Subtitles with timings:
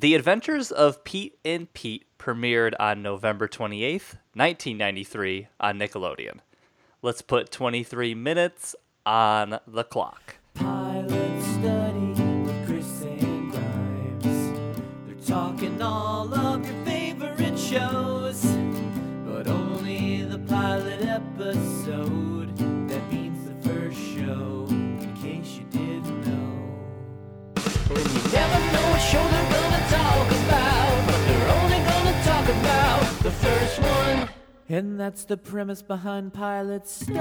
[0.00, 6.38] The Adventures of Pete and Pete premiered on November 28th, 1993 on Nickelodeon.
[7.02, 8.74] Let's put 23 minutes
[9.04, 10.36] on the clock.
[10.54, 14.80] Pilot study with Chris and Grimes.
[15.06, 18.42] They're talking all of your favorite shows,
[19.26, 22.56] but only the pilot episode.
[22.88, 26.56] That means the first show, in case you didn't know.
[27.90, 29.49] And you never know what show
[34.70, 37.18] And that's the premise behind Pilot Study.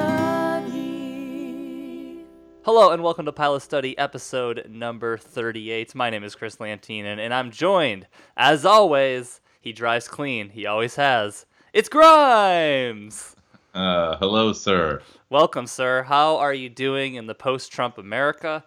[2.62, 5.95] Hello and welcome to Pilot Study episode number 38.
[5.95, 8.05] My name is Chris Lantinen and I'm joined,
[8.38, 11.48] as always, he drives clean, he always has.
[11.73, 13.35] It's Grimes!
[13.73, 15.02] Uh, hello, sir.
[15.31, 16.03] Welcome, sir.
[16.03, 18.63] How are you doing in the post Trump America?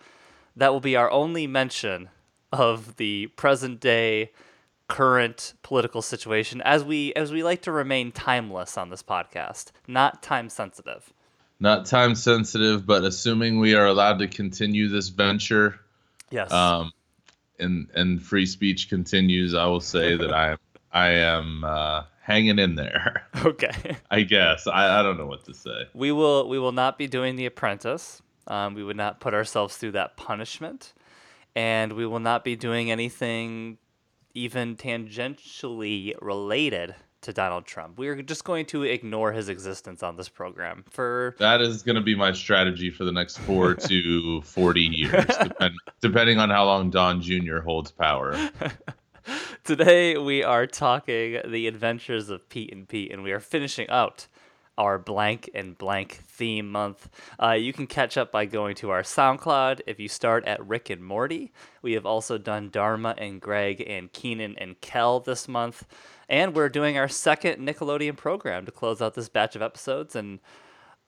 [0.56, 2.08] That will be our only mention
[2.50, 4.32] of the present day
[4.92, 10.22] current political situation as we as we like to remain timeless on this podcast, not
[10.22, 11.12] time sensitive.
[11.60, 15.78] Not time sensitive, but assuming we are allowed to continue this venture,
[16.30, 16.50] Yes.
[16.52, 16.92] um,
[17.58, 20.56] and and free speech continues, I will say that I
[20.92, 23.26] I am uh, hanging in there.
[23.44, 23.96] okay.
[24.10, 25.86] I guess I, I don't know what to say.
[25.94, 28.20] We will we will not be doing The Apprentice.
[28.46, 30.92] Um, we would not put ourselves through that punishment,
[31.54, 33.78] and we will not be doing anything
[34.34, 37.98] even tangentially related to Donald Trump.
[37.98, 41.96] We are just going to ignore his existence on this program for That is going
[41.96, 46.64] to be my strategy for the next four to forty years, depend, depending on how
[46.64, 47.58] long Don Jr.
[47.58, 48.50] holds power.
[49.64, 54.26] Today we are talking the adventures of Pete and Pete, and we are finishing out
[54.82, 57.08] our blank and blank theme month.
[57.40, 59.80] Uh, you can catch up by going to our SoundCloud.
[59.86, 61.52] If you start at Rick and Morty,
[61.82, 65.86] we have also done Dharma and Greg and Keenan and Kel this month,
[66.28, 70.16] and we're doing our second Nickelodeon program to close out this batch of episodes.
[70.16, 70.40] And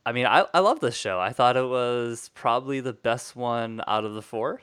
[0.07, 1.19] I mean, I, I love this show.
[1.19, 4.63] I thought it was probably the best one out of the four.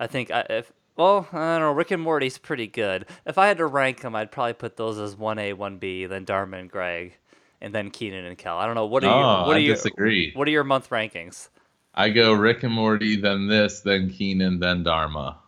[0.00, 1.72] I think I, if well, I don't know.
[1.72, 3.04] Rick and Morty's pretty good.
[3.26, 6.06] If I had to rank them, I'd probably put those as one A, one B,
[6.06, 7.18] then Dharma and Greg,
[7.60, 8.56] and then Keenan and Kel.
[8.58, 8.86] I don't know.
[8.86, 9.46] What are Oh, you?
[9.46, 9.74] What I are you?
[9.74, 10.32] disagree.
[10.34, 11.48] What are your month rankings?
[11.94, 15.38] I go Rick and Morty, then this, then Keenan, then Dharma.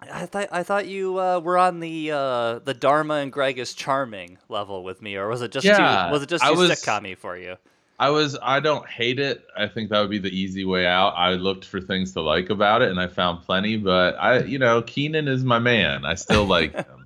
[0.00, 3.74] I thought I thought you uh, were on the uh, the Dharma and Greg is
[3.74, 6.58] charming level with me, or was it just Yeah, too, was it just I too
[6.60, 7.56] was- sitcom for you?
[7.98, 9.42] I was I don't hate it.
[9.56, 11.14] I think that would be the easy way out.
[11.16, 14.58] I looked for things to like about it and I found plenty, but I you
[14.58, 16.04] know, Keenan is my man.
[16.04, 17.05] I still like him.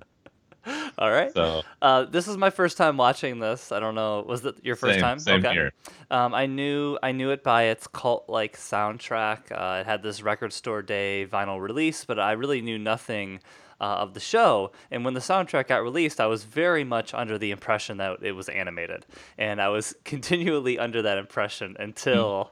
[0.97, 1.33] All right.
[1.33, 3.71] So Uh, this is my first time watching this.
[3.71, 4.23] I don't know.
[4.27, 5.19] Was it your first same, time?
[5.19, 5.73] Same here.
[6.09, 9.51] Um, I knew I knew it by its cult-like soundtrack.
[9.51, 13.39] Uh, it had this record store day vinyl release, but I really knew nothing
[13.79, 14.71] uh, of the show.
[14.91, 18.33] And when the soundtrack got released, I was very much under the impression that it
[18.33, 19.05] was animated,
[19.37, 22.51] and I was continually under that impression until.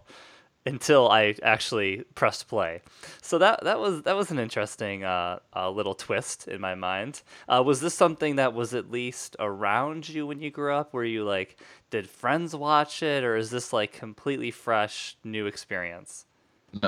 [0.65, 2.81] Until I actually pressed play,
[3.21, 7.21] so that that was that was an interesting uh, uh, little twist in my mind.
[7.47, 10.93] Uh, was this something that was at least around you when you grew up?
[10.93, 11.57] Were you like,
[11.89, 16.25] did friends watch it, or is this like completely fresh new experience?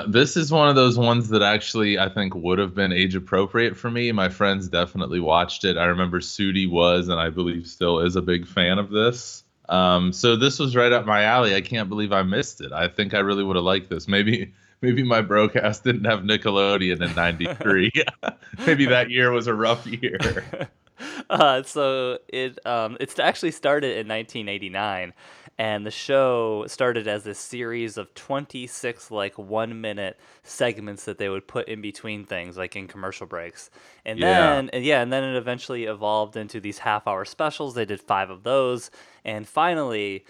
[0.06, 3.76] This is one of those ones that actually I think would have been age appropriate
[3.76, 4.12] for me.
[4.12, 5.76] My friends definitely watched it.
[5.76, 9.42] I remember Sudi was and I believe still is a big fan of this.
[9.72, 11.54] Um, so this was right up my alley.
[11.54, 12.72] I can't believe I missed it.
[12.72, 14.06] I think I really would have liked this.
[14.06, 14.52] Maybe
[14.82, 17.90] maybe my broadcast didn't have Nickelodeon in 93.
[18.66, 20.68] maybe that year was a rough year.
[21.30, 25.12] Uh, so it um, it's actually started in 1989,
[25.58, 31.28] and the show started as a series of 26 like one minute segments that they
[31.28, 33.70] would put in between things, like in commercial breaks,
[34.04, 34.28] and Yeah.
[34.38, 37.74] then and yeah, and then it eventually evolved into these half hour specials.
[37.74, 38.90] They did five of those,
[39.24, 40.24] and finally.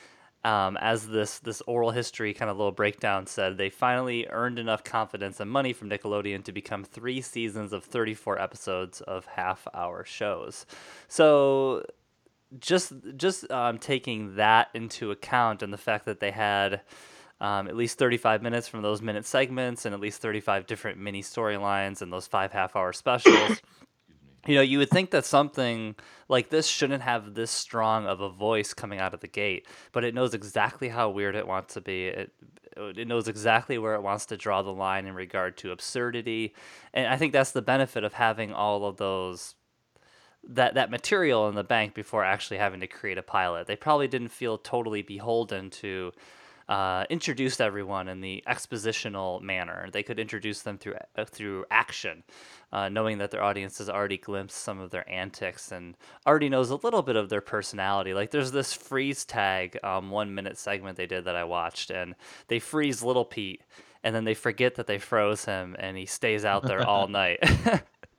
[0.44, 4.82] Um, as this this oral history kind of little breakdown said, they finally earned enough
[4.82, 10.66] confidence and money from Nickelodeon to become three seasons of 34 episodes of half-hour shows.
[11.06, 11.84] So
[12.59, 16.80] just just um, taking that into account and the fact that they had
[17.41, 21.22] um, at least 35 minutes from those minute segments and at least 35 different mini
[21.22, 23.60] storylines and those five half-hour specials.
[24.47, 25.94] you know, you would think that something
[26.28, 30.04] like this shouldn't have this strong of a voice coming out of the gate, but
[30.04, 32.06] it knows exactly how weird it wants to be.
[32.06, 32.33] It
[32.74, 36.54] it knows exactly where it wants to draw the line in regard to absurdity,
[36.94, 39.54] and I think that's the benefit of having all of those
[40.48, 43.66] that that material in the bank before actually having to create a pilot.
[43.66, 46.12] They probably didn't feel totally beholden to
[46.68, 49.88] uh, introduced everyone in the expositional manner.
[49.92, 52.22] They could introduce them through uh, through action,
[52.72, 56.70] uh, knowing that their audience has already glimpsed some of their antics and already knows
[56.70, 58.14] a little bit of their personality.
[58.14, 62.14] Like there's this freeze tag um, one minute segment they did that I watched, and
[62.48, 63.62] they freeze Little Pete,
[64.04, 67.38] and then they forget that they froze him, and he stays out there all night.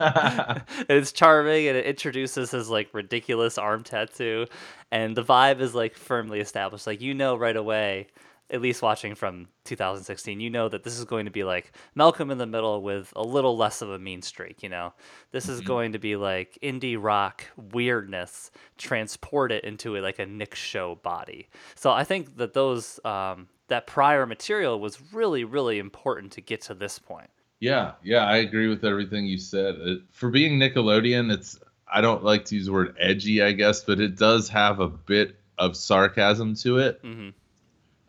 [0.00, 4.44] it's charming and it introduces his like ridiculous arm tattoo
[4.90, 8.08] and the vibe is like firmly established like you know right away
[8.54, 12.30] at least watching from 2016 you know that this is going to be like malcolm
[12.30, 14.92] in the middle with a little less of a mean streak you know?
[15.32, 20.26] This is going to be like indie rock weirdness transport it into a, like a
[20.26, 21.48] nick show body.
[21.74, 26.60] So i think that those um, that prior material was really really important to get
[26.62, 27.30] to this point.
[27.60, 29.76] Yeah, yeah, I agree with everything you said.
[29.76, 31.58] It, for being Nickelodeon, it's
[31.92, 34.88] I don't like to use the word edgy, I guess, but it does have a
[34.88, 37.00] bit of sarcasm to it.
[37.02, 37.30] hmm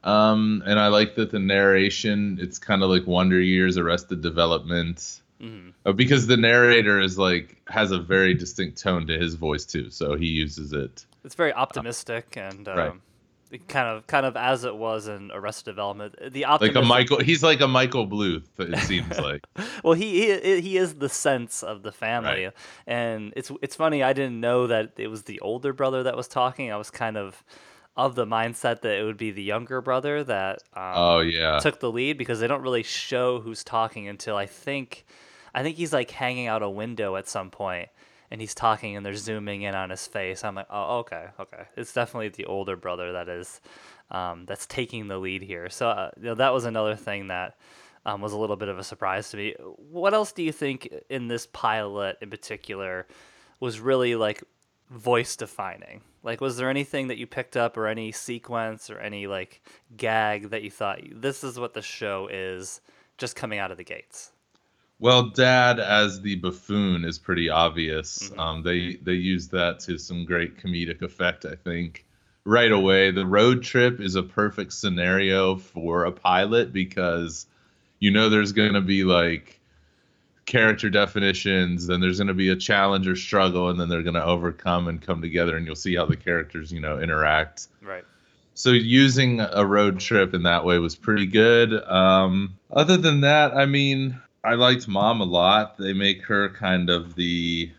[0.06, 5.22] Um, and I like that the narration, it's kind of like Wonder Years, Arrested Development,
[5.42, 9.66] hmm uh, because the narrator is like has a very distinct tone to his voice
[9.66, 11.06] too, so he uses it.
[11.24, 13.68] It's very optimistic and um, Right.
[13.68, 16.16] kind of kind of as it was in Arrested Development.
[16.31, 18.46] The Like a Michael, he's like a Michael Bluth.
[18.60, 19.44] It seems like.
[19.84, 22.54] well, he, he he is the sense of the family, Right.
[22.88, 24.04] and it's it's funny.
[24.04, 26.72] I didn't know that it was the older brother that was talking.
[26.72, 27.44] I was kind of
[27.97, 31.59] of the mindset that it would be the younger brother that um, oh yeah.
[31.59, 35.06] took the lead because they don't really show who's talking until I think
[35.53, 37.89] I think he's like hanging out a window at some point
[38.30, 40.44] and he's talking and they're zooming in on his face.
[40.44, 41.63] I'm like, oh, okay, okay.
[41.77, 43.62] It's definitely the older brother that is
[44.12, 45.69] um, that's taking the lead here.
[45.69, 47.57] So uh, you know, that was another thing that
[48.06, 49.56] um, was a little bit of a surprise to me.
[49.77, 53.07] What else do you think in this pilot in particular
[53.62, 54.44] was really like
[54.89, 56.01] voice defining?
[56.25, 59.62] Like, was there anything that you picked up, or any sequence, or any like
[59.95, 62.81] gag that you thought this is what the show is,
[63.18, 64.31] just coming out of the gates?
[65.00, 68.30] Well, Dad as the buffoon is pretty obvious.
[68.30, 68.39] Mhm.
[68.39, 71.45] Um, they they use that to some great comedic effect.
[71.45, 72.06] I think
[72.44, 73.12] right away.
[73.12, 77.45] The road trip is a perfect scenario for a pilot because
[78.00, 79.60] you know there's going to be like
[80.45, 84.15] character definitions, then there's going to be a challenge or struggle, and then they're going
[84.15, 88.06] to overcome and come together, and you'll see how the characters you know interact Right.
[88.53, 91.74] so using a road trip in that way was pretty good.
[91.74, 95.77] Um, other than that, I mean, I liked mom a lot.
[95.77, 97.71] They make her kind of the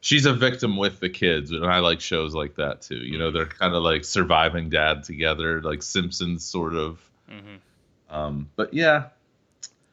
[0.00, 2.96] she's a victim with the kids, and I like shows like that too.
[2.96, 7.00] You know, they're kind of like surviving dad together, like Simpsons sort of.
[7.28, 7.56] hmm
[8.10, 9.08] Um, but yeah,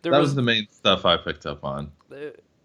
[0.03, 1.91] There that was, was the main stuff I picked up on.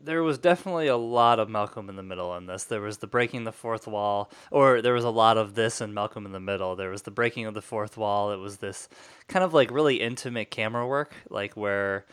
[0.00, 2.64] There, was definitely a lot of Malcolm in the Middle in this.
[2.64, 5.94] There was the breaking the fourth wall, or there was a lot of this in
[5.94, 6.76] Malcolm in the Middle.
[6.76, 8.32] There was the breaking of the fourth wall.
[8.32, 8.88] It was this
[9.28, 12.04] kind of like really intimate camera work, like where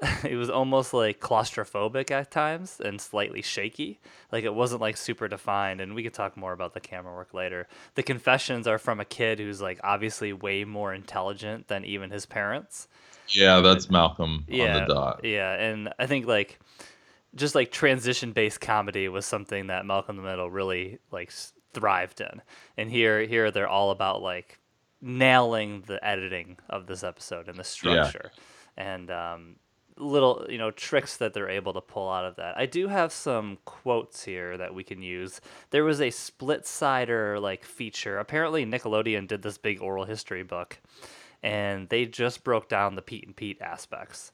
[0.24, 3.98] it was almost like claustrophobic at times and slightly shaky.
[4.30, 5.80] Like it wasn't like super defined.
[5.80, 7.66] And we could talk more about the camera work later.
[7.96, 12.26] The confessions are from a kid who's like obviously way more intelligent than even his
[12.26, 12.86] parents.
[13.28, 15.24] Yeah, that's Malcolm Yeah, on the dot.
[15.24, 16.60] Yeah, and I think like
[17.34, 21.32] just like transition based comedy was something that Malcolm in the Middle really like
[21.74, 22.40] thrived in.
[22.76, 24.60] And here here they're all about like
[25.00, 28.30] nailing the editing of this episode and the structure.
[28.76, 29.56] And um
[29.98, 32.56] little you know tricks that they're able to pull out of that.
[32.56, 35.40] I do have some quotes here that we can use.
[35.70, 38.18] There was a Splitsider like feature.
[38.18, 40.78] Apparently Nickelodeon did this big oral history book
[41.42, 44.32] and they just broke down the Pete and Pete aspects.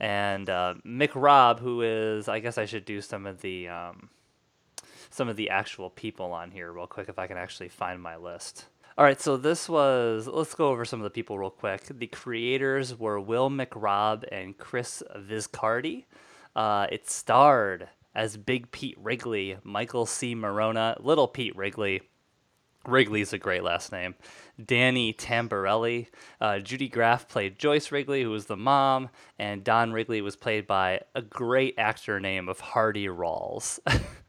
[0.00, 4.10] And uh, McRobb, who is, I guess I should do some of the um,
[5.10, 8.16] some of the actual people on here real quick if I can actually find my
[8.16, 8.66] list.
[8.98, 10.26] All right, so this was.
[10.26, 11.82] Let's go over some of the people real quick.
[11.90, 16.04] The creators were Will McRobb and Chris Viscardi.
[16.54, 20.34] Uh, it starred as Big Pete Wrigley, Michael C.
[20.34, 22.00] Maronna, Little Pete Wrigley,
[22.86, 24.14] Wrigley's a great last name.
[24.64, 26.06] Danny Tamberelli.
[26.40, 30.66] Uh, Judy Grafe played Joyce Wrigley, who was the mom, and Don Wrigley was played
[30.66, 33.78] by a great actor name of Hardy Rawls.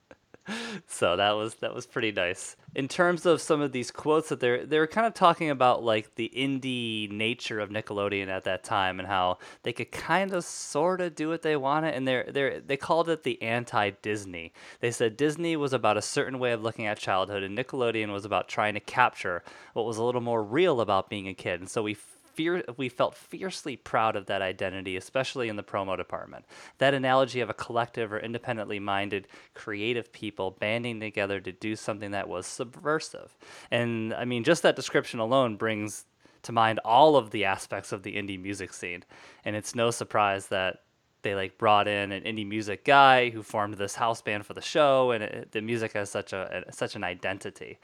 [0.87, 2.55] so that was that was pretty nice.
[2.75, 6.15] In terms of some of these quotes that they're they're kind of talking about like
[6.15, 11.01] the indie nature of Nickelodeon at that time and how they could kind of sort
[11.01, 14.53] of do what they wanted and they're they they called it the anti Disney.
[14.79, 18.25] They said Disney was about a certain way of looking at childhood and Nickelodeon was
[18.25, 21.59] about trying to capture what was a little more real about being a kid.
[21.59, 21.97] And so we
[22.37, 26.45] fear we felt fiercely proud of that identity, especially in the promo department.
[26.77, 32.11] That analogy of a collective or independently minded creative people banding together to do something
[32.11, 33.35] that was subversive.
[33.71, 36.05] And I mean, just that description alone brings
[36.43, 39.03] to mind all of the aspects of the indie music scene,
[39.43, 40.83] and it's no surprise that
[41.27, 44.61] they like brought in an indie music guy who formed this house band for the
[44.61, 47.77] show, and it, the music has such a, a such an identity.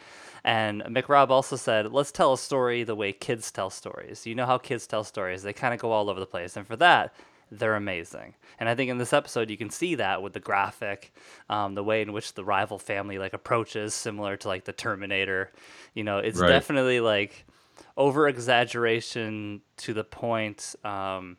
[0.46, 4.26] And McRobb also said, "Let's tell a story the way kids tell stories.
[4.26, 6.66] You know how kids tell stories; they kind of go all over the place, and
[6.66, 7.14] for that."
[7.52, 11.14] They're amazing, and I think in this episode you can see that with the graphic,
[11.50, 15.52] um, the way in which the rival family like approaches, similar to like the Terminator.
[15.94, 16.48] You know, it's Right.
[16.48, 17.46] definitely like
[17.96, 21.38] over exaggeration to the point um,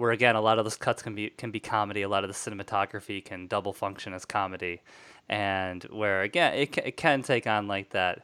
[0.00, 2.02] where again a lot of those cuts can be can be comedy.
[2.02, 4.80] A lot of the cinematography can double function as comedy.
[5.28, 8.22] And where again it, it can take on like that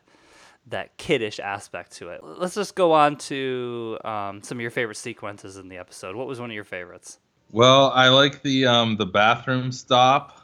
[0.69, 2.23] that kiddish aspect to it.
[2.25, 6.17] Let's just go on to um, some of your favorite sequences in the episode.
[6.17, 7.19] What was one of your favorites?
[7.53, 10.43] Well, I like the um the bathroom stop.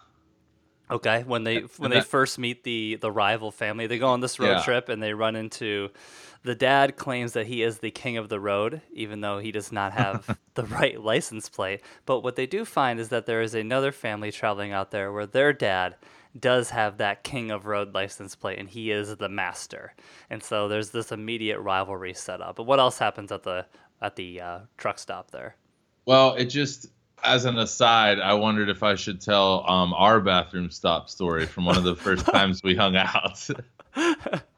[0.91, 4.39] Okay, when they when they first meet the the rival family, they go on this
[4.39, 4.62] road Yeah.
[4.62, 5.89] trip and they run into
[6.44, 9.70] the dad claims that he is the king of the road, even though he does
[9.70, 11.82] not have the right license plate.
[12.04, 15.26] But what they do find is that there is another family traveling out there where
[15.26, 15.96] their dad
[16.38, 19.94] does have that king of road license plate and he is the master.
[20.30, 22.56] And so there's this immediate rivalry set up.
[22.56, 23.66] But what else happens at the
[24.00, 25.56] at the uh, truck stop there?
[26.06, 26.87] Well, it just
[27.22, 31.66] as an aside, I wondered if I should tell um our bathroom stop story from
[31.66, 33.46] one of the first times we hung out.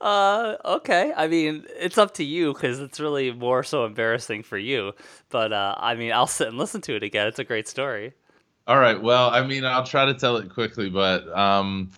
[0.00, 1.12] Uh, okay.
[1.16, 4.92] I mean, it's up to you because it's really more so embarrassing for you.
[5.28, 7.26] But uh, I mean, I'll sit and listen to it again.
[7.26, 8.14] It's a great story.
[8.66, 9.00] All right.
[9.00, 11.90] Well, I mean, I'll try to tell it quickly, but um,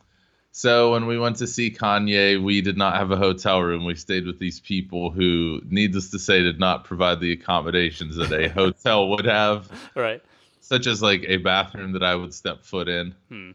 [0.50, 3.84] so when we went to see Kanye, we did not have a hotel room.
[3.84, 8.32] We stayed with these people who, needless to say, did not provide the accommodations that
[8.32, 10.22] a hotel would have, Right.
[10.60, 13.14] such as like a bathroom that I would step foot in.
[13.28, 13.50] Hmm.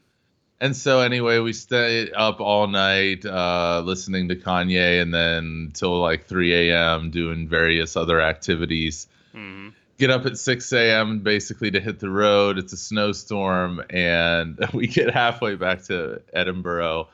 [0.59, 5.99] And so anyway, we stayed up all night uh, listening to Kanye, and then till
[5.99, 7.11] like 3 a.m.
[7.11, 11.19] doing various other activities hmm get up at 6 a.m.
[11.19, 12.57] basically to hit the road.
[12.57, 17.07] It's a snowstorm, and we get halfway back to Edinboro.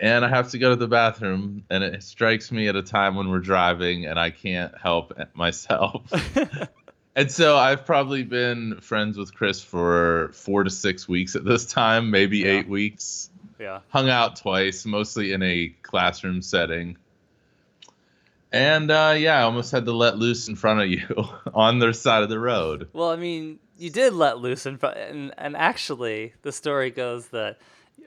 [0.00, 3.14] And I have to go to the bathroom, and it strikes me at a time
[3.14, 6.10] when we're driving, and I can't help myself.
[7.16, 11.66] and so I've probably been friends with Chris for four to six weeks at this
[11.66, 12.58] time, maybe Yeah.
[12.58, 13.30] eight weeks.
[13.58, 13.80] Yeah.
[13.90, 16.96] Hung out twice, mostly in a classroom setting.
[18.52, 21.06] And uh, yeah, I almost had to let loose in front of you
[21.54, 22.88] on their side of the road.
[22.92, 27.28] Well, I mean, you did let loose, in front, and and actually, the story goes
[27.28, 27.58] that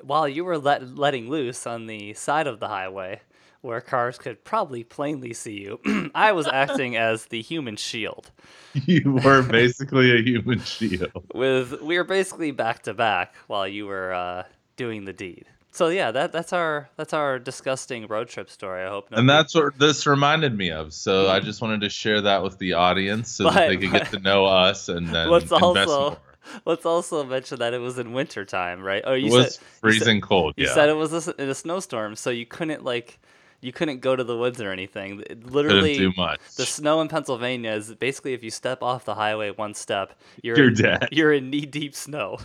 [0.02, 3.22] while you were let, letting loose on the side of the highway,
[3.66, 5.80] where cars could probably plainly see you,
[6.16, 8.32] I was acting as the human shield.
[8.86, 11.24] You were basically a human shield.
[11.34, 14.44] with we were basically back to back while you were uh,
[14.76, 15.46] doing the deed.
[15.72, 18.84] So yeah, that that's our that's our disgusting road trip story.
[18.84, 19.08] I hope.
[19.12, 20.94] And that's what this reminded me of.
[20.94, 23.92] So I just wanted to share that with the audience so But- that they could
[23.94, 26.18] get to know us and then let's also more.
[26.66, 29.04] let's also mention that it was in winter time, right?
[29.06, 30.54] Oh, It you was said freezing cold.
[30.58, 33.20] you said it was in a snowstorm, so you couldn't like
[33.66, 35.20] you couldn't go to the woods or anything.
[35.22, 36.40] It Couldn't literally, do much.
[36.56, 40.58] the snow in Pennsylvania is basically if you step off the highway one step, you're
[40.58, 41.10] You're in, dead.
[41.12, 42.38] You're in knee deep snow,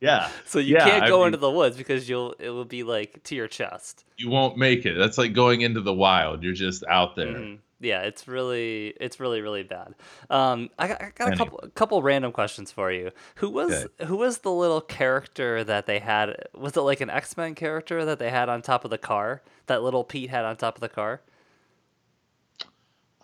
[0.00, 0.28] yeah.
[0.44, 2.82] so you Yeah, can't I go mean- into the woods because you'll it will be
[2.82, 4.04] like to your chest.
[4.16, 4.96] You won't make it.
[4.98, 6.42] That's like going into the wild.
[6.42, 7.26] You're just out there.
[7.34, 7.58] Mhm.
[7.80, 9.94] Yeah, it's really, it's really, really bad.
[10.30, 13.10] Um, I got, I got a couple, a couple random questions for you.
[13.36, 16.46] Who was, who was the little character that they had?
[16.54, 19.42] Was it like an X Men character that they had on top of the car?
[19.66, 21.20] That little Pete had on top of the car.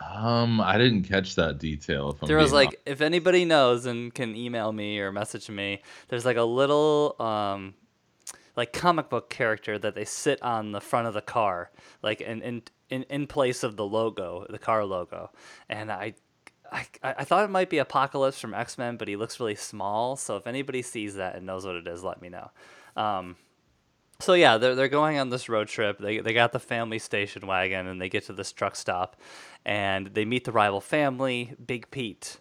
[0.00, 2.18] Um, I didn't catch that detail.
[2.26, 6.38] There was like, if anybody knows and can email me or message me, there's like
[6.38, 7.74] a little, um,
[8.56, 11.70] like comic book character that they sit on the front of the car,
[12.02, 15.30] like and in in, in place of the logo, the car logo.
[15.68, 16.14] And I,
[16.70, 20.16] I I thought it might be Apocalypse from X Men, but he looks really small.
[20.16, 22.50] So if anybody sees that and knows what it is, let me know.
[22.96, 23.36] Um,
[24.20, 25.98] so yeah, they're they're going on this road trip.
[25.98, 29.16] They they got the family station wagon and they get to this truck stop,
[29.64, 31.54] and they meet the rival family.
[31.64, 32.38] Big Pete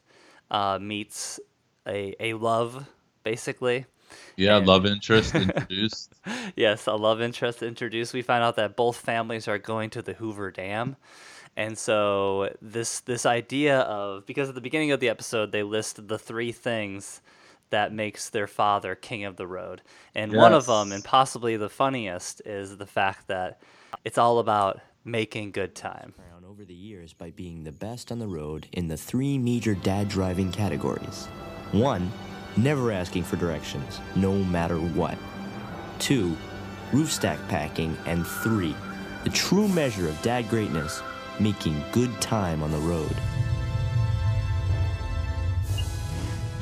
[0.51, 1.39] uh, meets
[1.88, 2.88] a a love
[3.24, 3.86] basically.
[4.36, 6.13] Yeah, and- love interest introduced.
[6.56, 8.13] yes, a love interest introduced.
[8.13, 10.96] We find out that both families are going to the Hoover Dam.
[11.58, 16.08] And so this this idea of because at the beginning of the episode they list
[16.08, 17.22] the three things
[17.70, 19.82] that makes their father king of the road.
[20.16, 23.62] And one of them and possibly the funniest is the fact that
[24.06, 26.13] it's all about making good time.
[26.16, 29.75] crown over the years by being the best on the road in the three major
[29.75, 31.25] dad driving categories.
[31.72, 32.12] One,
[32.58, 35.18] never asking for directions, no matter what.
[36.00, 36.36] Two,
[36.94, 37.98] roof stack packing.
[38.06, 38.75] And three,
[39.24, 41.01] the true measure of dad greatness,
[41.39, 43.15] making good time on the road.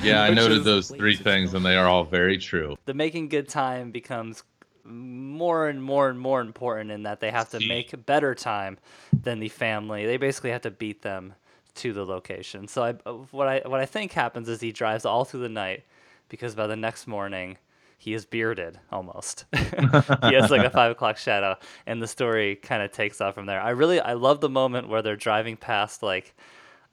[0.01, 2.77] Yeah, I noted those three things, and they are all very true.
[2.85, 4.43] the making good time becomes
[4.83, 8.77] more and more and more important in that they have to make better time
[9.11, 10.05] than the family.
[10.05, 11.33] They basically have to beat them
[11.77, 12.67] to the location.
[12.67, 15.49] So I, uh, what I what I think happens is he drives all through the
[15.49, 15.83] night
[16.29, 17.57] because by the next morning
[17.97, 19.45] he is bearded almost.
[19.55, 21.55] he has like a five o'clock shadow,
[21.85, 23.61] and the story kind of takes off from there.
[23.61, 26.35] I really I love the moment where they're driving past like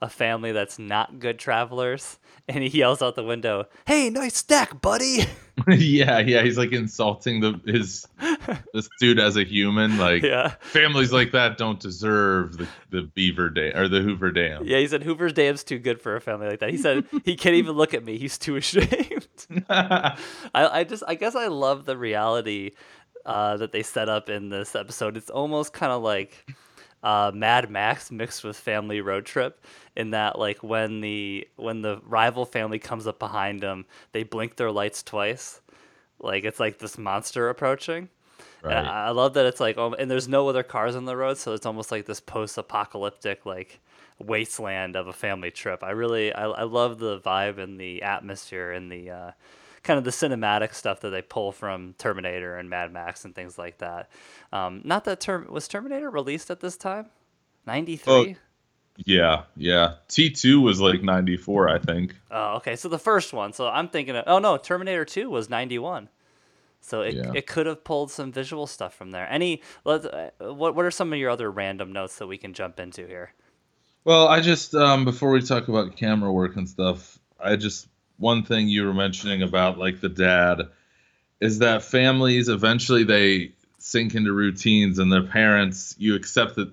[0.05, 4.79] a family that's not good travelers, and he yells out the window, "Hey, nice stack,
[4.81, 5.25] buddy!"
[5.67, 8.07] yeah, yeah, he's like insulting the his
[8.73, 9.97] this dude as a human.
[9.97, 10.55] Like yeah.
[10.61, 14.63] families like that don't deserve the, the Beaver Dam or the Hoover Dam.
[14.65, 16.69] Yeah, he said Hoover's Dam's too good for a family like that.
[16.69, 18.17] He said he can't even look at me.
[18.17, 19.27] He's too ashamed.
[19.69, 20.17] I,
[20.53, 22.71] I just I guess I love the reality
[23.25, 25.17] uh, that they set up in this episode.
[25.17, 26.45] It's almost kind of like
[27.05, 29.63] uh, Mad Max mixed with Family Road Trip,
[29.95, 34.55] in that like when the when the rival family comes up behind them, they blink
[34.55, 35.61] their lights twice,
[36.19, 38.09] like it's like this monster approaching.
[38.63, 38.85] And Right.
[38.85, 41.37] I, I love that it's like, oh, and there's no other cars on the road,
[41.37, 43.79] so it's almost like this post-apocalyptic like
[44.17, 45.83] wasteland of a family trip.
[45.83, 49.31] I really, I, I love the vibe and the atmosphere and the uh,
[49.85, 53.57] kind of the cinematic stuff that they pull from Terminator and Mad Max and things
[53.57, 54.09] like that.
[54.51, 57.05] Um, not that term was Terminator released at this time,
[57.65, 58.35] ninety three.
[58.97, 59.95] Yeah, yeah.
[60.07, 62.15] T two was like ninety four, I think.
[62.31, 62.75] Oh, okay.
[62.75, 63.53] So the first one.
[63.53, 66.09] So I'm thinking, of, oh no, Terminator Two was '91.
[66.81, 67.31] So it, Yeah.
[67.33, 69.27] it could have pulled some visual stuff from there.
[69.29, 72.53] Any, let, uh, what what are some of your other random notes that we can
[72.53, 73.33] jump into here?
[74.03, 77.87] Well, I just um, before we talk about camera work and stuff, I just
[78.17, 80.69] one thing you were mentioning about like the dad
[81.39, 86.71] is that families eventually they sink into routines and their parents you accept that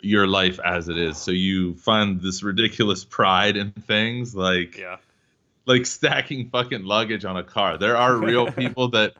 [0.00, 1.16] your life as it is.
[1.18, 4.96] So you find this ridiculous pride in things like Yeah.
[5.66, 7.78] like stacking fucking luggage on a car.
[7.78, 9.14] There are real people that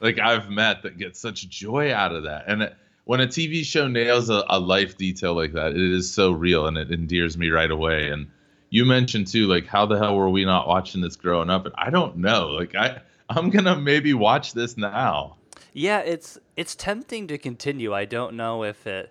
[0.00, 2.44] like I've met that get such joy out of that.
[2.48, 6.12] And it, when a TV show nails a, a life detail like that, it is
[6.12, 8.10] so real and it endears me right away.
[8.10, 8.28] And
[8.76, 11.64] you mentioned too, like how the hell were we not watching this growing up?
[11.64, 12.48] And I don't know.
[12.48, 15.36] Like I I'm gonna maybe watch this now.
[15.72, 17.94] Yeah, it's it's tempting to continue.
[17.94, 19.10] I don't know if it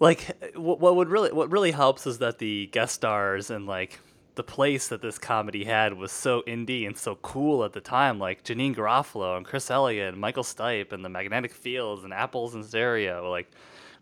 [0.00, 4.00] like what, what would really what really helps is that the guest stars and like
[4.34, 8.18] the place that this comedy had was so indie and so cool at the time.
[8.18, 12.56] Like Janeane Garofalo and Chris Elliott and Michael Stipe and the Magnetic Fields and Apples
[12.56, 13.30] and Stereo.
[13.30, 13.52] Like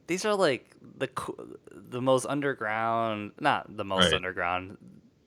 [0.06, 1.08] these are like the
[1.72, 4.14] the most underground, not the most Right.
[4.14, 4.76] underground.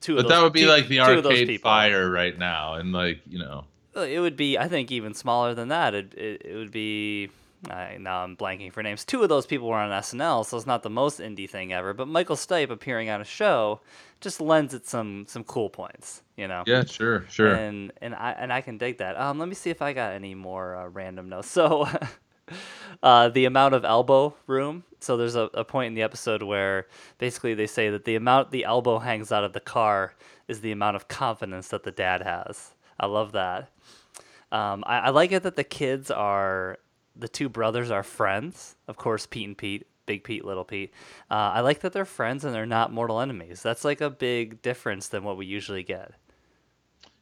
[0.00, 2.10] Two of But those, that would be two- like the two of those arcade fire
[2.10, 2.74] right now.
[2.74, 3.64] And like, you know.
[3.94, 5.94] It would be, I think, even smaller than that.
[5.94, 7.30] It it, it would be.
[7.70, 9.04] I, now I'm blanking for names.
[9.04, 11.92] Two of those people were on SNL, so it's not the most indie thing ever.
[11.92, 13.80] But Michael Stipe appearing on a show
[14.22, 16.62] just lends it some some cool points, you know.
[16.66, 17.52] Yeah, sure, sure.
[17.52, 19.20] And and I and I can dig that.
[19.20, 21.48] Um, let me see if I got any more uh, random notes.
[21.60, 21.86] So,
[23.02, 24.84] uh, the amount of elbow room.
[25.00, 26.86] So there's a, a point in the episode where
[27.18, 30.14] basically they say that the amount the elbow hangs out of the car
[30.48, 32.72] is the amount of confidence that the dad has.
[32.98, 33.70] I love that.
[34.52, 36.78] Um, I, I like it that the kids are
[37.16, 38.76] the two brothers are friends.
[38.88, 40.92] Of course, Pete and Pete, Big Pete, Little Pete.
[41.30, 43.62] Uh, I like that they're friends and they're not mortal enemies.
[43.62, 46.12] That's like a big difference than what we usually get.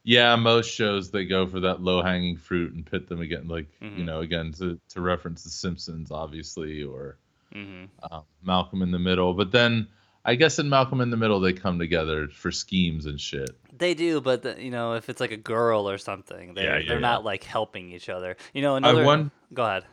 [0.03, 3.67] Yeah, most shows they go for that low hanging fruit and pit them again, like
[3.81, 3.97] Mhm.
[3.97, 7.17] you know, again to to reference The Simpsons, obviously, or
[7.53, 9.33] hmm um, Malcolm in the Middle.
[9.33, 9.87] But then
[10.25, 13.49] I guess in Malcolm in the Middle they come together for schemes and shit.
[13.77, 16.77] They do, but the, you know, if it's like a girl or something, they're, Yeah,
[16.79, 17.07] yeah, they're yeah.
[17.07, 18.35] not like helping each other.
[18.53, 19.03] You know, another.
[19.05, 19.85] won- Go ahead.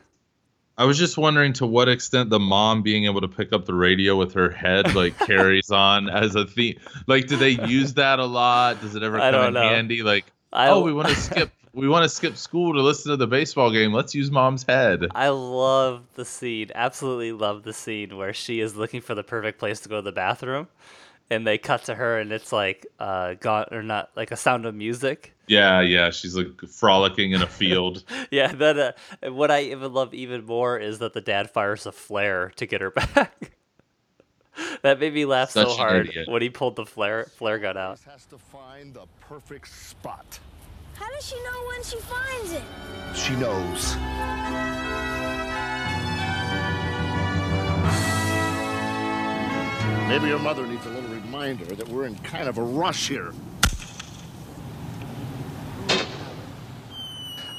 [0.77, 3.73] I was just wondering to what extent the mom being able to pick up the
[3.73, 6.79] radio with her head like carries on as a theme.
[7.07, 8.79] Like, do they use that a lot?
[8.81, 9.61] Does it ever I come in know.
[9.61, 10.03] handy?
[10.03, 11.51] Like, I, oh, we want to skip.
[11.73, 13.93] We want to skip school to listen to the baseball game.
[13.93, 15.07] Let's use mom's head.
[15.13, 16.71] I love the scene.
[16.73, 20.01] Absolutely love the scene where she is looking for the perfect place to go to
[20.01, 20.67] the bathroom,
[21.29, 24.65] and they cut to her, and it's like uh, gone or not like a Sound
[24.65, 25.33] of Music.
[25.47, 26.09] Yeah, yeah.
[26.09, 28.03] She's like frolicking in a field.
[28.31, 31.91] Yeah, then uh, what I even love even more is that the dad fires a
[31.91, 33.51] flare to get her back.
[34.81, 36.27] that made me laugh so Such an hard idiot.
[36.29, 37.99] when he pulled the flare flare gun out.
[38.11, 40.39] has to find the perfect spot.
[40.95, 42.63] How does she know when she finds it?
[43.15, 43.95] She knows.
[50.07, 50.96] Maybe your mother needs a little
[51.37, 53.31] reminder that we're in kind of a rush here.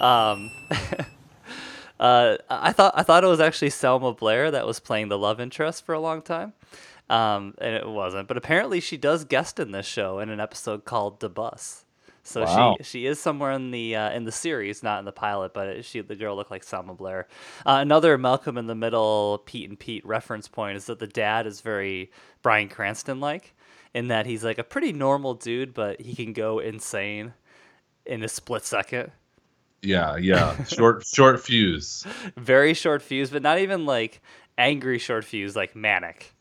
[0.00, 0.50] Um,
[2.00, 5.40] uh, I thought I thought it was actually Selma Blair that was playing the love
[5.40, 6.54] interest for a long time.
[7.08, 8.28] Um, and it wasn't.
[8.28, 11.84] But apparently, she does guest in this show in an episode called "The Bus."
[12.28, 12.76] So Wow.
[12.78, 15.54] she she is somewhere in the uh, in the series, not in the pilot.
[15.54, 17.26] But it, she the girl looked like Selma Blair.
[17.66, 21.46] Uh, another Malcolm in the Middle, Pete and Pete reference point is that the dad
[21.46, 22.10] is very
[22.42, 23.54] Bryan Cranston like,
[23.94, 27.32] in that he's like a pretty normal dude, but he can go insane
[28.06, 29.10] in a split second.
[29.82, 30.62] Yeah, yeah.
[30.68, 32.04] Short short fuse.
[32.36, 34.20] very short fuse, but not even like
[34.56, 36.32] angry short fuse, like manic.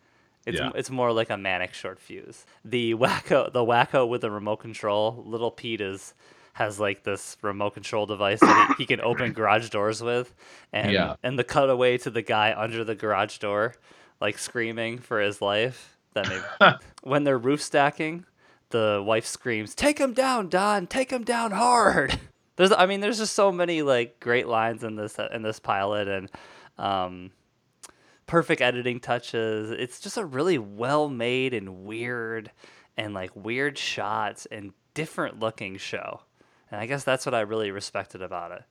[0.48, 0.72] It's Yeah.
[0.74, 2.46] it's more like a manic short fuse.
[2.66, 6.14] The wacko the wacko with the remote control, little Pete is
[6.54, 10.34] has like this remote control device that he, he can open garage doors with,
[10.74, 11.16] and Yeah.
[11.22, 13.76] and the cutaway to the guy under the garage door,
[14.20, 15.98] like screaming for his life.
[16.14, 18.26] That made when they're roof stacking,
[18.72, 20.88] the wife screams, "Take him down, Don!
[20.88, 22.20] Take him down hard!"
[22.56, 26.08] There's, I mean, there's just so many like great lines in this in this pilot,
[26.08, 26.32] and
[26.80, 27.30] um,
[28.28, 29.72] perfect editing touches.
[29.72, 32.52] It's just a really well made and weird,
[32.96, 36.22] and like weird shots and different looking show.
[36.70, 38.64] And I guess that's what I really respected about it.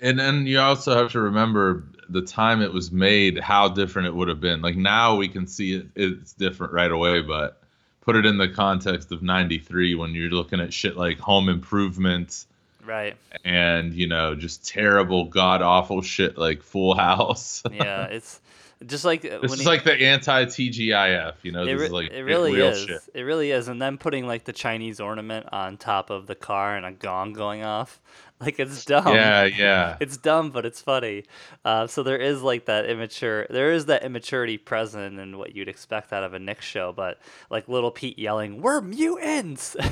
[0.00, 4.14] And then you also have to remember the time it was made, how different it
[4.14, 4.62] would have been.
[4.62, 7.62] Like now we can see it, it's different right away, but
[8.00, 12.46] put it in the context of 93 when you're looking at shit like Home Improvement
[12.84, 13.14] Right.
[13.44, 17.62] and, you know, just terrible, god awful shit like Full House.
[17.70, 18.04] Yeah.
[18.06, 18.40] It's
[18.86, 21.80] just like uh, this when is he- like the anti TGIF, you know, It, this
[21.80, 22.84] re- is like it really real is.
[22.84, 23.00] shit.
[23.14, 23.68] It really is.
[23.68, 27.32] And then putting like the Chinese ornament on top of the car and a gong
[27.32, 28.00] going off,
[28.40, 29.14] like it's dumb.
[29.14, 29.96] Yeah, yeah.
[30.00, 31.24] It's dumb, but it's funny.
[31.64, 33.46] Uh, so there is like that immature.
[33.50, 36.92] There is that immaturity present in what you'd expect out of a Nick show.
[36.92, 37.18] But
[37.50, 39.76] like little Pete yelling, "We're mutants!"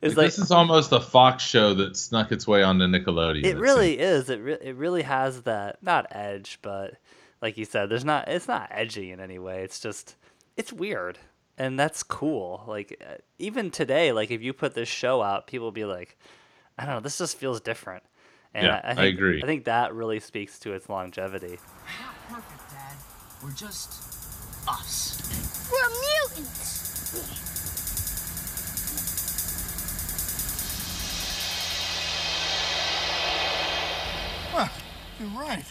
[0.00, 3.44] it's Like, like this is almost a Fox show that snuck its way onto Nickelodeon.
[3.44, 4.30] it really is.
[4.30, 6.94] It re- it really has that not edge, but
[7.40, 8.28] like you said, there's not.
[8.28, 9.62] It's not edgy in any way.
[9.62, 10.16] It's just
[10.56, 11.18] it's weird,
[11.58, 12.64] and that's cool.
[12.66, 16.16] Like uh, even today, like if you put this show out, people will be like,
[16.78, 18.02] I don't know, this just feels different.
[18.54, 19.42] And Yeah, I, I, I agree.
[19.42, 21.58] I think that really speaks to its longevity.
[21.58, 22.96] We're not perfect, Dad.
[23.42, 23.92] We're just
[24.66, 25.20] us.
[25.70, 26.76] We're mutants.
[35.18, 35.64] You're right.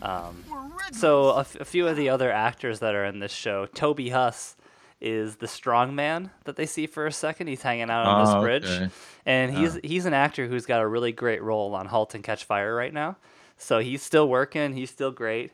[0.00, 0.57] Um, We're red.
[0.92, 4.10] So a, f- a few of the other actors that are in this show, Toby
[4.10, 4.56] Huss
[5.00, 7.46] is the strong man that they see for a second.
[7.46, 8.88] He's hanging out on this Oh, bridge, okay.
[9.26, 12.44] and he's he's an actor who's got a really great role on *Halt and Catch
[12.44, 13.16] Fire* right now.
[13.56, 14.72] So he's still working.
[14.74, 15.52] He's still great.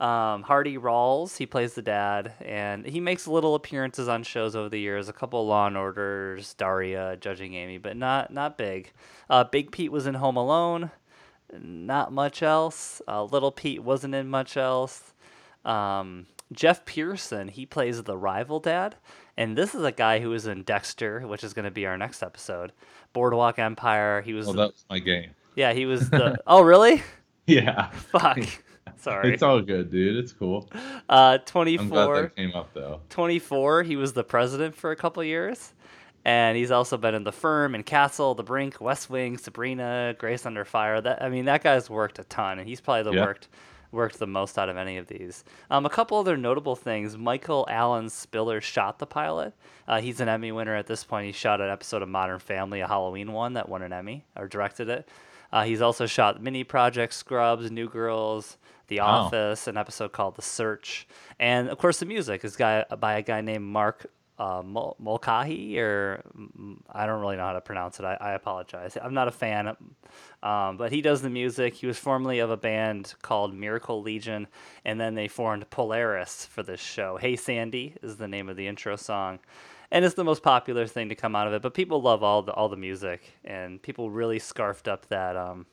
[0.00, 4.68] Um, Hardy Rawls, he plays the dad, and he makes little appearances on shows over
[4.68, 5.08] the years.
[5.08, 8.92] A couple of Law and Orders, Daria, Judging Amy, but not not big.
[9.30, 10.90] Uh, Big Pete was in Home Alone
[11.62, 13.00] not much else.
[13.08, 15.12] Uh, Little Pete wasn't in much else.
[15.64, 18.96] Um, Geoff Pierson, he plays the rival dad.
[19.36, 21.98] And this is a guy who was in Dexter, which is going to be our
[21.98, 22.72] next episode.
[23.12, 24.22] Boardwalk Empire.
[24.22, 25.30] He was, Oh, that was my game.
[25.56, 27.02] yeah, he was the, oh, really?
[27.46, 27.90] Yeah.
[27.90, 28.38] Fuck.
[28.96, 29.34] Sorry.
[29.34, 30.16] It's all good, dude.
[30.16, 30.68] It's cool.
[31.08, 32.22] Uh, I'm glad 24.
[32.22, 33.00] that came up though.
[33.10, 35.72] 24, he was the president for a couple years.
[36.24, 40.46] And he's also been in The Firm and Castle, The Brink, West Wing, Sabrina, Grace
[40.46, 41.00] Under Fire.
[41.00, 43.24] That I mean, that guy's worked a ton, and he's probably the Yeah.
[43.26, 43.48] worked
[43.92, 45.44] worked the most out of any of these.
[45.70, 49.52] Um, a couple other notable things: Michael Allen Spiller shot the pilot.
[49.86, 51.26] Uh, he's an Emmy winner at this point.
[51.26, 54.48] He shot an episode of Modern Family, a Halloween one that won an Emmy, or
[54.48, 55.08] directed it.
[55.52, 58.56] Uh, he's also shot mini projects, Scrubs, New Girls,
[58.88, 59.26] The Wow.
[59.26, 61.06] Office, an episode called The Search,
[61.38, 64.06] and of course the music is guy by a guy named Mark
[64.38, 66.22] uh, Mul- Mulcahy, or
[66.90, 68.04] I don't really know how to pronounce it.
[68.04, 68.96] I, I apologize.
[69.00, 69.76] I'm not a fan,
[70.42, 71.74] um, but he does the music.
[71.74, 74.48] He was formerly of a band called Miracle Legion,
[74.84, 77.16] and then they formed Polaris for this show.
[77.16, 79.38] Hey Sandy is the name of the intro song.
[79.90, 82.42] And it's the most popular thing to come out of it, but people love all
[82.42, 85.66] the all the music, and people really scarfed up that um,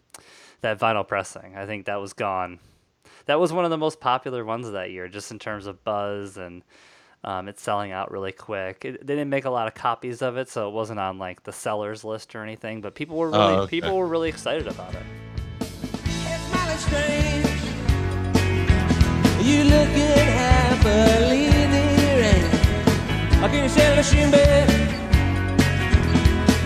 [0.61, 1.55] that vinyl pressing.
[1.55, 2.59] I think that was gone
[3.25, 5.83] that was one of the most popular ones of that year, just in terms of
[5.83, 6.63] buzz and
[7.23, 8.83] um, it's selling out really quick.
[8.85, 11.43] It, they didn't make a lot of copies of it, so it wasn't on like
[11.43, 12.81] the sellers list or anything.
[12.81, 13.69] But people were really Oh, okay.
[13.81, 15.03] people were really excited about it.
[15.59, 17.47] It's mighty strange.
[19.45, 24.69] You happily there and I can sell a shin bed.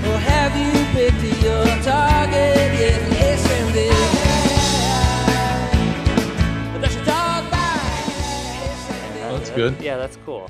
[0.08, 3.15] Or have you picked your target yet?
[9.56, 9.76] Good.
[9.82, 10.50] Yeah, that's cool.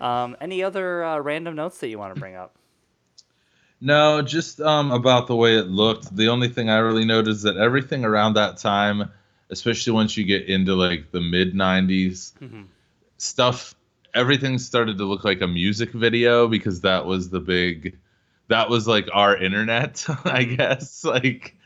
[0.00, 2.56] Um, any other uh, random notes that you want to bring up?
[3.80, 6.14] No, just um, about the way it looked.
[6.14, 9.10] The only thing I really noticed is that everything around that time,
[9.50, 12.66] especially once you get into like the mid '90s, Mhm.
[13.18, 13.74] stuff
[14.14, 17.98] everything started to look like a music video because that was the big
[18.48, 21.04] that was like our internet, I guess.
[21.04, 21.56] Like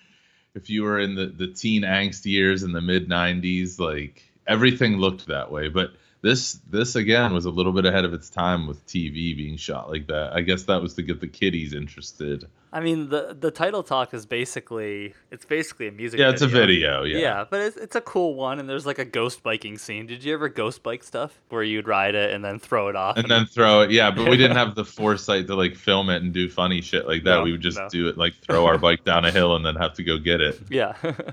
[0.55, 4.97] if you were in the the teen angst years in the mid 90s, like everything
[4.97, 8.67] looked that way, but this this again was a little bit ahead of its time
[8.67, 10.33] with TV being shot like that.
[10.33, 12.49] I guess that was to get the kiddies interested.
[12.73, 16.19] I mean, the the title talk is basically it's basically a music.
[16.19, 17.03] Yeah, it's a video.
[17.03, 17.05] video.
[17.05, 17.19] Yeah.
[17.19, 20.07] Yeah, but it's, it's a cool one, and there's like a ghost biking scene.
[20.07, 23.17] Did you ever ghost bike stuff where you'd ride it and then throw it off?
[23.17, 23.91] And then throw it.
[23.91, 27.07] Yeah, but we didn't have the foresight to like film it and do funny shit
[27.07, 27.37] like that.
[27.37, 27.89] No, we would just no.
[27.89, 30.41] do it like throw our bike down a hill and then have to go get
[30.41, 30.61] it.
[30.69, 30.95] yeah.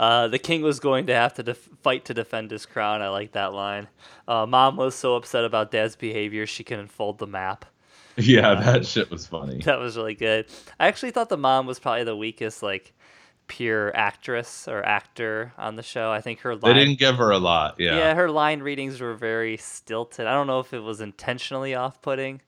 [0.00, 3.02] Uh, the king was going to have to def- fight to defend his crown.
[3.02, 3.86] I like that line.
[4.26, 7.66] Uh, Mom was so upset about Dad's behavior she couldn't fold the map.
[8.16, 9.58] Yeah, that shit was funny.
[9.64, 10.46] That was really good.
[10.78, 12.92] I actually thought the mom was probably the weakest, like,
[13.46, 16.10] pure actress or actor on the show.
[16.10, 16.76] I think her They line.
[16.76, 17.76] didn't give her a lot.
[17.78, 17.96] yeah.
[17.96, 18.14] Yeah.
[18.14, 20.26] her line readings were very stilted.
[20.26, 22.40] I don't know if it was intentionally off-putting,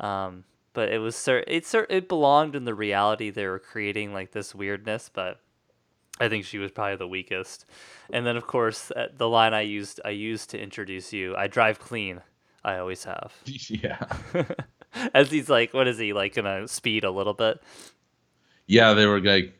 [0.00, 4.54] um, but it was it it belonged in the reality they were creating, like this
[4.54, 5.10] weirdness.
[5.12, 5.38] But
[6.20, 7.64] I think she was probably the weakest.
[8.12, 11.34] And then, of course, uh, the line I used I used to introduce you.
[11.34, 12.20] I drive clean.
[12.62, 13.32] I always have.
[13.44, 14.06] yeah.
[15.14, 17.62] As he's like, what is he like gonna speed a little bit?
[18.66, 19.54] Yeah, they were like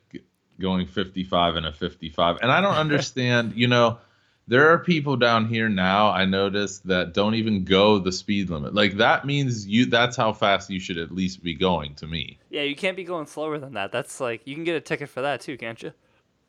[0.60, 2.38] going 55 and a 55.
[2.42, 3.98] And I don't understand, you know,
[4.46, 8.74] there are people down here now I noticed that don't even go the speed limit.
[8.74, 12.38] Like that means you that's how fast you should at least be going to me.
[12.50, 13.92] Yeah, you can't be going slower than that.
[13.92, 15.92] That's like you can get a ticket for that too, can't you?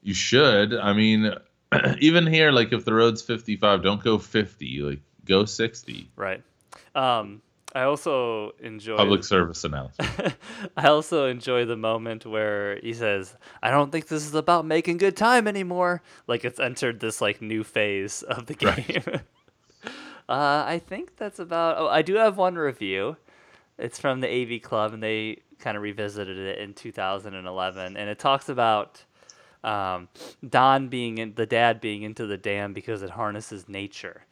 [0.01, 0.73] You should.
[0.73, 1.35] I mean,
[1.99, 6.09] even here like if the road's 55, don't go 50, like go 60.
[6.15, 6.43] Right.
[6.95, 7.41] Um,
[7.73, 10.35] I also enjoy Public service announcement.
[10.77, 14.97] I also enjoy the moment where he says, "I don't think this is about making
[14.97, 19.03] good time anymore." Like it's entered this like new phase of the game.
[20.27, 21.77] uh, I think that's about.
[21.77, 23.15] Oh, I do have one review.
[23.77, 28.19] It's from the AV Club, and they kind of revisited it in 2011, and it
[28.19, 29.05] talks about
[29.63, 30.07] um,
[30.47, 34.25] Don being in, the dad being into the dam because it harnesses nature.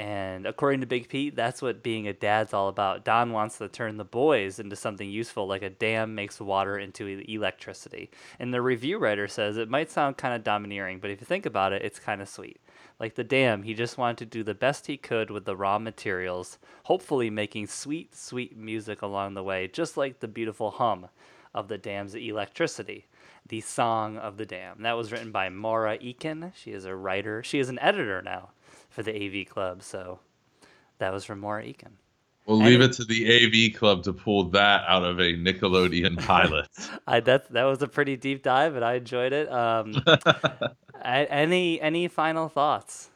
[0.00, 3.04] And according to Big Pete, that's what being a dad's all about.
[3.04, 7.22] Don wants to turn the boys into something useful, like a dam makes water into
[7.28, 8.10] electricity.
[8.38, 11.44] And the review writer says it might sound kind of domineering, but if you think
[11.44, 12.62] about it, it's kind of sweet.
[12.98, 15.78] Like the dam, he just wanted to do the best he could with the raw
[15.78, 21.08] materials, hopefully making sweet, sweet music along the way, just like the beautiful hum
[21.54, 23.06] of the dam's electricity.
[23.50, 24.82] The Song of the Dam.
[24.82, 26.52] That was written by Marah Eakin.
[26.54, 27.42] She is a writer.
[27.42, 28.50] She is an editor now
[28.88, 29.82] for the AV Club.
[29.82, 30.20] So
[30.98, 31.92] that was from Marah Eakin.
[32.46, 33.26] We'll leave it to the
[33.70, 36.66] AV club to pull that out of a Nickelodeon pilot.
[37.06, 39.52] I that that was a pretty deep dive, and I enjoyed it.
[39.52, 40.72] Um, a-
[41.04, 43.10] any any final thoughts?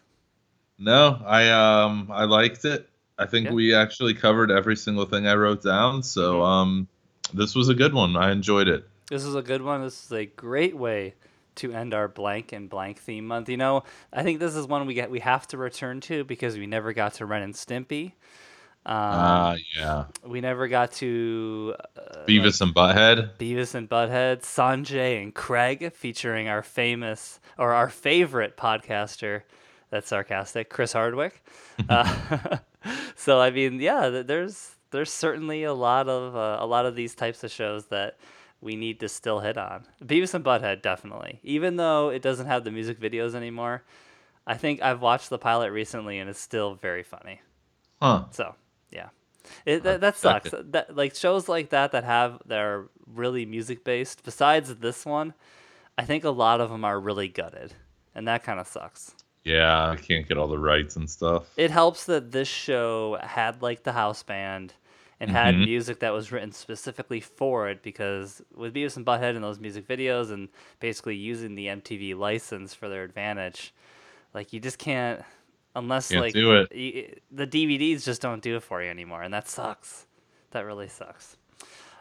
[0.79, 2.89] No, I um I liked it.
[3.19, 3.53] I think Yeah.
[3.55, 6.03] we actually covered every single thing I wrote down.
[6.03, 6.45] So Mhm.
[6.47, 6.89] um
[7.33, 8.17] this was a good one.
[8.17, 8.87] I enjoyed it.
[9.11, 9.83] This is a good one.
[9.83, 11.15] This is a great way
[11.57, 13.49] to end our blank and blank theme month.
[13.49, 16.57] You know, I think this is one we get we have to return to because
[16.57, 18.13] we never got to Ren and Stimpy.
[18.87, 20.05] Um, Ah, yeah.
[20.27, 23.37] we never got to uh, Beavis and Butthead.
[23.39, 29.43] Beavis and Butthead, Sanjay and Craig, featuring our famous or our favorite podcaster.
[29.91, 31.43] That's sarcastic, Chris Hardwick.
[31.89, 32.59] uh,
[33.17, 37.15] so I mean, yeah, there's there's certainly a lot of uh, a lot of these
[37.15, 38.19] types of shows that
[38.65, 39.85] we need to still hit on.
[40.03, 41.39] Beavis and Butthead, definitely.
[41.43, 43.85] Even though it doesn't have the music videos anymore,
[44.47, 47.43] I think I've watched the pilot recently and it's still very funny.
[48.01, 48.25] Huh.
[48.31, 48.55] So
[48.91, 49.09] yeah,
[49.67, 50.51] it, that, that sucks.
[50.53, 54.25] That like shows like that that have that are really music based.
[54.25, 55.35] Besides this one,
[55.97, 57.75] I think a lot of them are really gutted,
[58.15, 59.15] and that kind of sucks.
[59.45, 61.53] Yeah, I can't get all the rights and stuff.
[61.57, 64.73] It helps that this show had like the house band
[65.25, 65.65] and had Mhm.
[65.65, 69.87] music that was written specifically for it because with Beavis and Butthead and those music
[69.89, 70.49] videos and
[70.81, 73.73] basically using the MTV license for their advantage,
[74.33, 75.23] like you just can't
[75.75, 76.69] unless Can't like do it.
[76.75, 80.07] y- the DVDs just don't do it for you anymore, and that sucks.
[80.53, 81.37] That really sucks.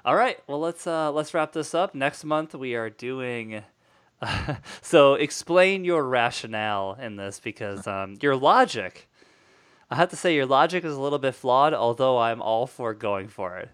[0.05, 1.95] All right, well let's uh, let's wrap this up.
[1.95, 3.63] Next month we are doing.
[4.81, 9.09] so explain your rationale in this because um, your logic.
[9.89, 12.93] I have to say your logic is a little bit flawed, although I'm all for
[12.93, 13.69] going for it.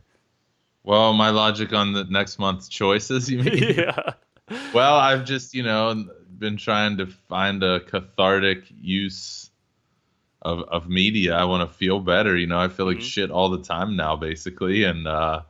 [0.84, 3.76] Well, my logic on the next month's choices, you mean?
[3.78, 4.13] yeah.
[4.74, 9.50] well, I've just, you know, been trying to find a cathartic use
[10.41, 11.36] of of media.
[11.36, 12.60] I want to feel better, you know.
[12.60, 13.02] I feel like Mhm.
[13.02, 15.41] shit all the time now basically and uh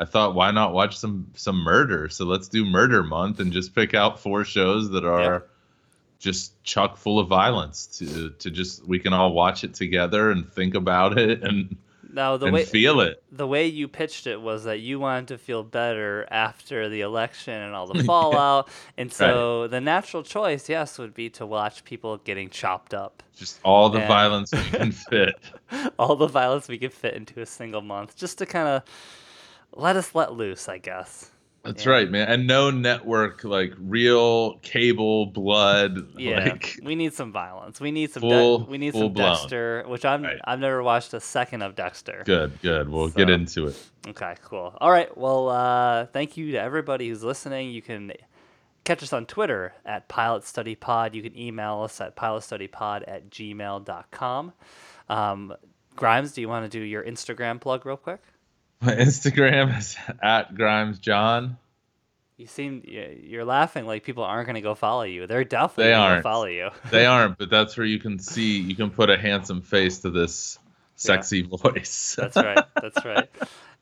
[0.00, 2.08] I thought why not watch some some murder?
[2.08, 5.44] So let's do murder month and just pick out four shows that are
[6.22, 10.52] just chock full of violence to to just we can all watch it together and
[10.52, 13.22] think about it and Now the and way feel it.
[13.32, 17.54] the way you pitched it was that you wanted to feel better after the election
[17.54, 22.18] and all the fallout, and so the natural choice, yes, would be to watch people
[22.18, 23.22] getting chopped up.
[23.36, 24.06] Just all the Yeah.
[24.06, 25.34] violence we can fit.
[25.98, 28.82] all the violence we could fit into a single month, just to kind of
[29.74, 31.31] let us let loose, I guess.
[31.64, 31.92] That's Yeah.
[31.92, 32.28] right, man.
[32.28, 36.08] And no network like real cable blood.
[36.18, 37.80] Yeah, Like we need some violence.
[37.80, 38.22] We need some.
[38.22, 39.36] Full- De- we need some blown.
[39.36, 40.22] Dexter, which I'm.
[40.24, 40.38] Right.
[40.44, 42.22] I've never watched a second of Dexter.
[42.26, 42.88] good, good.
[42.88, 43.76] We'll get into it.
[44.08, 44.76] Okay, cool.
[44.80, 45.16] All right.
[45.16, 47.70] Well, uh, thank you to everybody who's listening.
[47.70, 48.12] You can
[48.84, 51.14] catch us on Twitter at Pilot Study Pod.
[51.14, 54.52] You can email us at pilotstudypod at gmail.com.
[55.08, 55.54] Um,
[55.94, 58.20] Grimes, do you want to do your Instagram plug real quick?
[58.86, 61.56] My Instagram is at Grimes John.
[62.36, 65.28] You seem you're laughing like people aren't going to go follow you.
[65.28, 66.70] They're definitely They going to follow you.
[66.90, 70.10] They aren't, but that's where you can see you can put a handsome face to
[70.10, 70.58] this
[70.96, 72.16] sexy voice.
[72.18, 72.64] That's right.
[72.74, 73.28] That's right.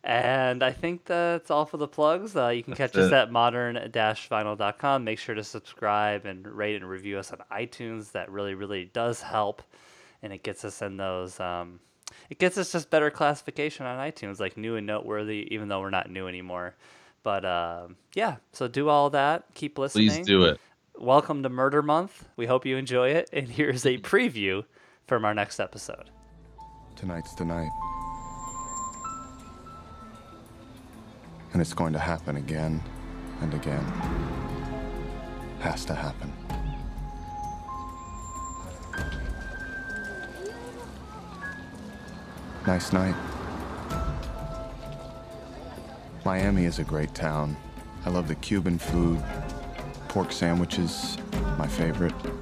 [0.04, 2.36] And I think that's all for the plugs.
[2.36, 3.14] Uh, you can catch That's us it.
[3.14, 5.04] at modern-vinyl.com.
[5.04, 8.12] Make sure to subscribe and rate and review us on iTunes.
[8.12, 9.62] That really, really does help,
[10.22, 11.38] and it gets us in those.
[11.38, 11.80] Um,
[12.28, 15.90] it gets us just better classification on iTunes, like new and noteworthy, even though we're
[15.90, 16.74] not new anymore.
[17.22, 19.44] But um yeah, so do all that.
[19.54, 20.08] Keep listening.
[20.08, 20.60] Please do it.
[20.98, 22.28] Welcome to Murder Month.
[22.36, 23.30] We hope you enjoy it.
[23.32, 24.64] And here's a preview
[25.06, 26.10] from our next episode.
[26.96, 27.70] Tonight's the night.
[31.52, 32.82] And it's going to happen again
[33.40, 33.84] and again.
[35.60, 36.32] Has to happen.
[42.66, 43.14] Nice night.
[46.24, 47.56] Miami is a great town.
[48.04, 49.22] I love the Cuban food.
[50.08, 51.16] Pork sandwiches,
[51.56, 52.12] my favorite.
[52.22, 52.36] Never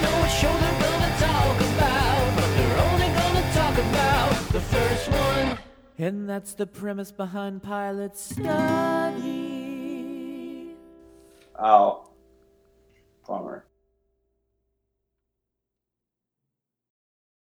[0.00, 5.10] know what show they're gonna talk about, but they're only gonna talk about the first
[5.10, 5.58] one.
[5.98, 9.26] And that's the premise behind Pilot Study.
[11.58, 12.08] Oh,
[13.28, 13.65] bummer.